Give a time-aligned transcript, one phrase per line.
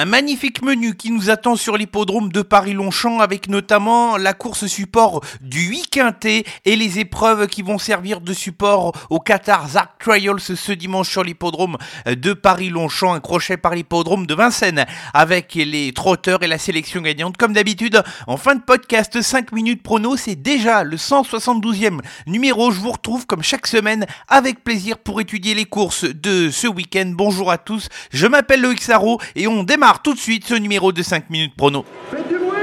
[0.00, 5.24] Un magnifique menu qui nous attend sur l'hippodrome de Paris-Longchamp avec notamment la course support
[5.40, 10.38] du 8 quintet et les épreuves qui vont servir de support au Qatar Zark Trials
[10.38, 11.76] ce dimanche sur l'hippodrome
[12.06, 17.36] de Paris-Longchamp, un crochet par l'hippodrome de Vincennes avec les trotteurs et la sélection gagnante.
[17.36, 22.70] Comme d'habitude, en fin de podcast 5 minutes prono, c'est déjà le 172e numéro.
[22.70, 27.10] Je vous retrouve comme chaque semaine avec plaisir pour étudier les courses de ce week-end.
[27.16, 30.92] Bonjour à tous, je m'appelle Loïc Sarro et on démarre tout de suite ce numéro
[30.92, 31.84] de 5 minutes prono.
[32.10, 32.58] Faites du bruit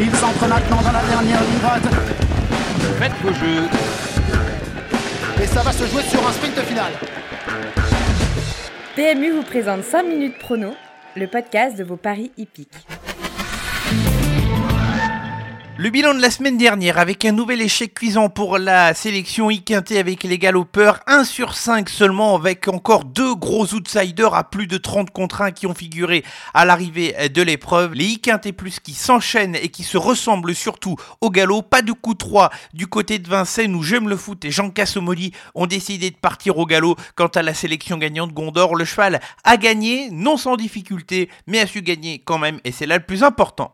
[0.00, 1.82] Il s'entre maintenant dans la dernière ligne droite.
[2.98, 3.68] Faites vos jeux.
[5.42, 6.92] Et ça va se jouer sur un sprint final.
[8.94, 10.74] PMU vous présente 5 minutes prono,
[11.16, 12.86] le podcast de vos paris hippiques.
[15.76, 19.98] Le bilan de la semaine dernière avec un nouvel échec cuisant pour la sélection Iquinté
[19.98, 24.76] avec les galopeurs, 1 sur 5 seulement avec encore deux gros outsiders à plus de
[24.76, 26.22] 30 contre 1 qui ont figuré
[26.54, 27.92] à l'arrivée de l'épreuve.
[27.94, 31.62] Les Iquinté Plus qui s'enchaînent et qui se ressemblent surtout au galop.
[31.62, 35.32] Pas de coup 3 du côté de Vincennes où J'aime le foot et Jean Cassomoli
[35.56, 36.94] ont décidé de partir au galop.
[37.16, 41.66] Quant à la sélection gagnante Gondor, le cheval a gagné, non sans difficulté, mais a
[41.66, 43.72] su gagner quand même et c'est là le plus important.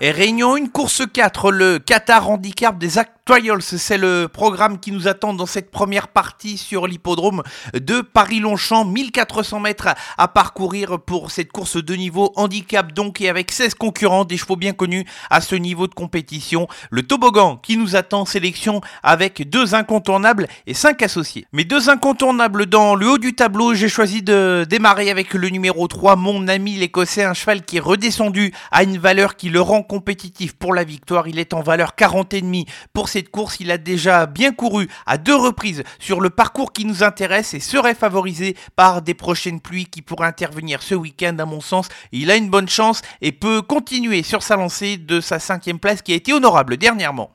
[0.00, 2.98] Et Réunion une course 4, le Qatar Handicap des
[3.32, 7.42] actes c'est le programme qui nous attend dans cette première partie sur l'hippodrome
[7.74, 8.84] de Paris-Longchamp.
[8.84, 14.24] 1400 mètres à parcourir pour cette course de niveau handicap donc et avec 16 concurrents,
[14.24, 16.66] des chevaux bien connus à ce niveau de compétition.
[16.90, 21.46] Le toboggan qui nous attend sélection avec deux incontournables et cinq associés.
[21.52, 25.86] Mes deux incontournables dans le haut du tableau, j'ai choisi de démarrer avec le numéro
[25.86, 29.82] 3, mon ami l'écossais, un cheval qui est redescendu à une valeur qui le rend
[29.82, 31.28] compétitif pour la victoire.
[31.28, 35.36] Il est en valeur 40,5 pour ses course, il a déjà bien couru à deux
[35.36, 40.02] reprises sur le parcours qui nous intéresse et serait favorisé par des prochaines pluies qui
[40.02, 41.88] pourraient intervenir ce week-end à mon sens.
[42.12, 46.02] Il a une bonne chance et peut continuer sur sa lancée de sa cinquième place
[46.02, 47.30] qui a été honorable dernièrement.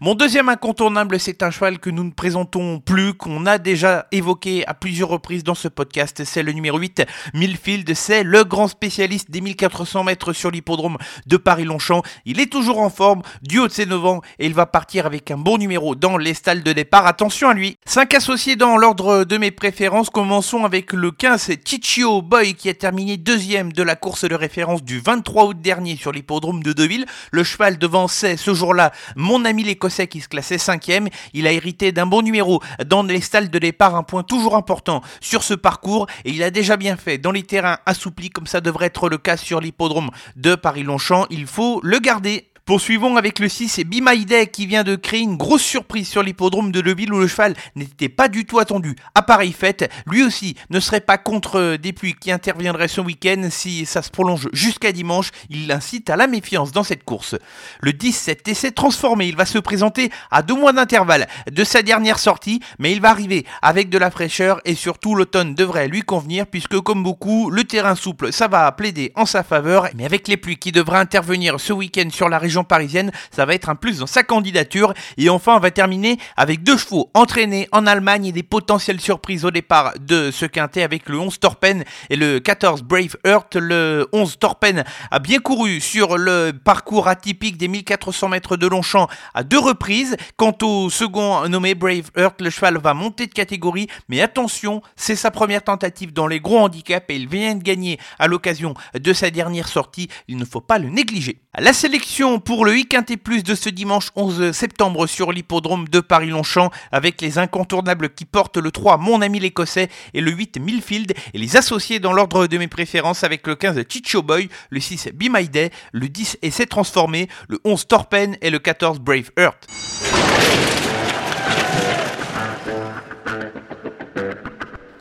[0.00, 4.66] Mon deuxième incontournable, c'est un cheval que nous ne présentons plus, qu'on a déjà évoqué
[4.66, 6.22] à plusieurs reprises dans ce podcast.
[6.24, 7.04] C'est le numéro 8,
[7.34, 7.92] Millfield.
[7.94, 12.02] C'est le grand spécialiste des 1400 mètres sur l'hippodrome de Paris-Longchamp.
[12.24, 15.06] Il est toujours en forme, du haut de ses 9 ans, et il va partir
[15.06, 17.06] avec un bon numéro dans les stalles de départ.
[17.06, 17.76] Attention à lui.
[17.86, 20.10] 5 associés dans l'ordre de mes préférences.
[20.10, 24.82] Commençons avec le 15 Chichio Boy qui a terminé deuxième de la course de référence
[24.82, 27.06] du 23 août dernier sur l'hippodrome de Deville.
[27.30, 31.08] Le cheval devançait ce jour-là mon ami l'écossais qui se classait cinquième.
[31.32, 35.02] Il a hérité d'un bon numéro dans les stalles de départ, un point toujours important
[35.20, 38.60] sur ce parcours et il a déjà bien fait dans les terrains assouplis comme ça
[38.60, 41.26] devrait être le cas sur l'hippodrome de Paris-Longchamp.
[41.30, 45.36] Il faut le garder Poursuivons avec le 6 et Bimaïdé qui vient de créer une
[45.36, 48.96] grosse surprise sur l'hippodrome de Leville où le cheval n'était pas du tout attendu.
[49.14, 53.46] À pareille fête, lui aussi ne serait pas contre des pluies qui interviendraient ce week-end
[53.52, 55.30] si ça se prolonge jusqu'à dimanche.
[55.48, 57.36] Il incite à la méfiance dans cette course.
[57.82, 61.82] Le 10, cet essai transformé, il va se présenter à deux mois d'intervalle de sa
[61.82, 66.02] dernière sortie, mais il va arriver avec de la fraîcheur et surtout l'automne devrait lui
[66.02, 70.26] convenir puisque comme beaucoup, le terrain souple, ça va plaider en sa faveur, mais avec
[70.26, 73.74] les pluies qui devraient intervenir ce week-end sur la région parisienne, ça va être un
[73.74, 74.94] plus dans sa candidature.
[75.16, 79.44] Et enfin, on va terminer avec deux chevaux entraînés en Allemagne et des potentielles surprises
[79.44, 83.56] au départ de ce quintet avec le 11 Torpen et le 14 Brave Earth.
[83.56, 89.08] Le 11 Torpen a bien couru sur le parcours atypique des 1400 mètres de Longchamp
[89.34, 90.16] à deux reprises.
[90.36, 95.16] Quant au second nommé Brave Earth, le cheval va monter de catégorie, mais attention, c'est
[95.16, 99.12] sa première tentative dans les gros handicaps et il vient de gagner à l'occasion de
[99.12, 100.08] sa dernière sortie.
[100.28, 101.40] Il ne faut pas le négliger.
[101.58, 106.70] La sélection pour le T Plus de ce dimanche 11 septembre sur l'hippodrome de Paris-Longchamp
[106.92, 111.38] avec les incontournables qui portent le 3 Mon ami l'Écossais et le 8 Millfield et
[111.38, 115.24] les associés dans l'ordre de mes préférences avec le 15 Chicho Boy, le 6 Be
[115.28, 119.66] My Day, le 10 Essai Transformé, le 11 Torpen et le 14 Brave Earth.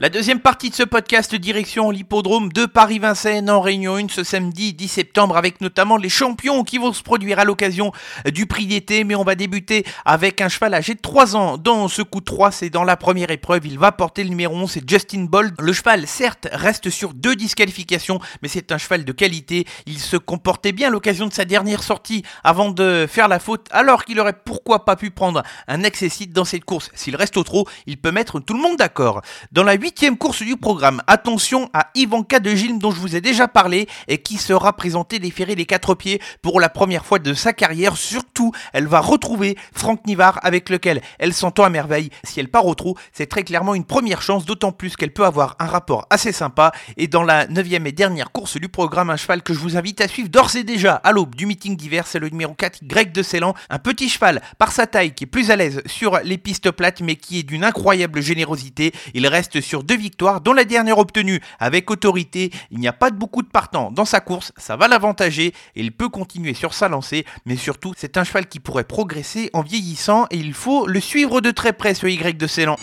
[0.01, 4.73] La deuxième partie de ce podcast direction l'hippodrome de Paris-Vincennes en Réunion 1 ce samedi
[4.73, 7.93] 10 septembre avec notamment les champions qui vont se produire à l'occasion
[8.25, 9.05] du prix d'été.
[9.05, 11.57] Mais on va débuter avec un cheval âgé de 3 ans.
[11.57, 13.67] Dans ce coup de 3 c'est dans la première épreuve.
[13.67, 15.55] Il va porter le numéro 11 c'est Justin Bold.
[15.61, 19.65] Le cheval certes reste sur deux disqualifications mais c'est un cheval de qualité.
[19.85, 23.67] Il se comportait bien à l'occasion de sa dernière sortie avant de faire la faute
[23.71, 26.91] alors qu'il aurait pourquoi pas pu prendre un accessite dans cette course.
[26.95, 29.21] S'il reste au trot il peut mettre tout le monde d'accord.
[29.53, 31.03] Dans la 8 huitième course du programme.
[31.05, 35.19] Attention à Ivanka de Gilles dont je vous ai déjà parlé et qui sera présentée
[35.19, 37.95] déférée des quatre pieds pour la première fois de sa carrière.
[37.95, 42.09] Surtout, elle va retrouver Franck Nivard avec lequel elle s'entend à merveille.
[42.23, 45.23] Si elle part au trot, c'est très clairement une première chance, d'autant plus qu'elle peut
[45.23, 46.71] avoir un rapport assez sympa.
[46.97, 50.01] Et dans la neuvième et dernière course du programme, un cheval que je vous invite
[50.01, 53.11] à suivre d'ores et déjà à l'aube du meeting d'hiver, c'est le numéro 4 Greg
[53.11, 53.53] de Ceylan.
[53.69, 57.01] Un petit cheval par sa taille qui est plus à l'aise sur les pistes plates
[57.01, 58.91] mais qui est d'une incroyable générosité.
[59.13, 62.51] Il reste deux victoires, dont la dernière obtenue avec autorité.
[62.71, 65.81] Il n'y a pas de beaucoup de partants dans sa course, ça va l'avantager et
[65.81, 67.25] il peut continuer sur sa lancée.
[67.45, 71.41] Mais surtout, c'est un cheval qui pourrait progresser en vieillissant et il faut le suivre
[71.41, 72.75] de très près ce Y de Ceylan.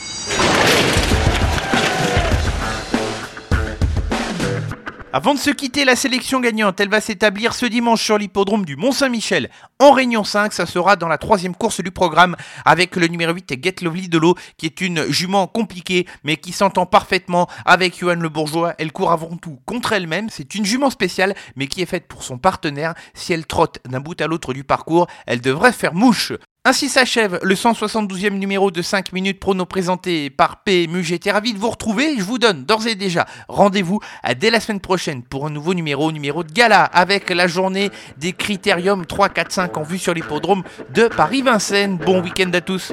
[5.15, 8.77] Avant de se quitter, la sélection gagnante, elle va s'établir ce dimanche sur l'hippodrome du
[8.77, 10.55] Mont-Saint-Michel en Réunion 5.
[10.55, 14.17] Ça sera dans la troisième course du programme avec le numéro 8 Get Lovely de
[14.17, 18.73] l'eau, qui est une jument compliquée mais qui s'entend parfaitement avec Johan Le Bourgeois.
[18.79, 20.31] Elle court avant tout contre elle-même.
[20.31, 22.95] C'est une jument spéciale mais qui est faite pour son partenaire.
[23.13, 26.33] Si elle trotte d'un bout à l'autre du parcours, elle devrait faire mouche.
[26.65, 31.03] Ainsi s'achève le 172e numéro de 5 minutes prono présenté par PMU.
[31.03, 32.15] J'étais ravi de vous retrouver.
[32.17, 33.99] Je vous donne d'ores et déjà rendez-vous
[34.39, 38.33] dès la semaine prochaine pour un nouveau numéro, numéro de gala avec la journée des
[38.33, 40.63] critériums 3, 4, 5 en vue sur l'hippodrome
[40.95, 41.97] de Paris-Vincennes.
[41.97, 42.93] Bon week-end à tous.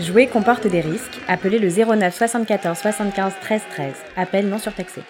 [0.00, 1.20] Jouer comporte des risques.
[1.28, 3.94] Appelez le 09 74 75 13 13.
[4.16, 5.02] Appel non surtaxé.